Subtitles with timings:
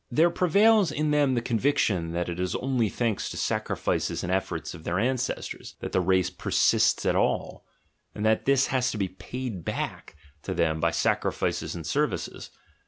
[0.09, 4.73] There prevails in them the conviction that it is only thanks to sacrifices and efforts
[4.73, 7.65] of their ancestors, that the race persists at all—
[8.15, 12.49] and that this has to be paid back to them by sacrifices and services.